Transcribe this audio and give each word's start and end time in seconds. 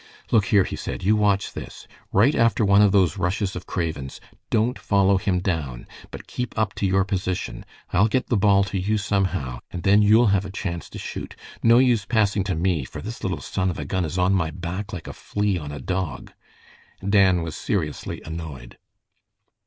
"Look 0.31 0.45
here," 0.45 0.63
he 0.63 0.75
said, 0.75 1.03
"you 1.03 1.15
watch 1.15 1.53
this. 1.53 1.87
Right 2.11 2.33
after 2.33 2.65
one 2.65 2.81
of 2.81 2.91
those 2.91 3.19
rushes 3.19 3.55
of 3.55 3.67
Craven's, 3.67 4.19
don't 4.49 4.79
follow 4.79 5.17
him 5.19 5.37
down, 5.41 5.85
but 6.09 6.25
keep 6.25 6.57
up 6.57 6.73
to 6.77 6.87
your 6.87 7.03
position. 7.05 7.63
I'll 7.93 8.07
get 8.07 8.25
the 8.25 8.35
ball 8.35 8.63
to 8.63 8.79
you 8.79 8.97
somehow, 8.97 9.59
and 9.69 9.83
then 9.83 10.01
you'll 10.01 10.25
have 10.33 10.43
a 10.43 10.49
chance 10.49 10.89
to 10.89 10.97
shoot. 10.97 11.35
No 11.61 11.77
use 11.77 12.05
passing 12.05 12.43
to 12.45 12.55
me, 12.55 12.83
for 12.83 12.99
this 12.99 13.21
little 13.21 13.41
son 13.41 13.69
of 13.69 13.77
a 13.77 13.85
gun 13.85 14.03
is 14.03 14.17
on 14.17 14.33
my 14.33 14.49
back 14.49 14.91
like 14.91 15.05
a 15.05 15.13
flea 15.13 15.59
on 15.59 15.71
a 15.71 15.79
dog." 15.79 16.33
Dan 17.07 17.43
was 17.43 17.55
seriously 17.55 18.23
annoyed. 18.25 18.79